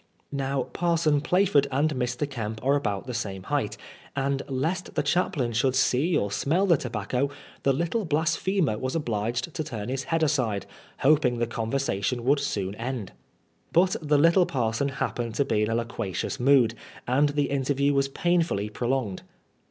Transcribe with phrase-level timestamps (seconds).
[0.33, 2.27] Now Parson Plaford and Mr.
[2.27, 3.77] Kemp are about the same height,
[4.15, 7.29] and lest the chaplain should see or smell the tobacco,
[7.61, 10.65] the little blasphemer was obliged to turn his head aside,
[11.01, 13.11] hoping the conversatioir would soon end.
[13.73, 16.73] But the little parson happened to be in a loquacious mood,
[17.05, 19.21] and the interview was painfully pro longed.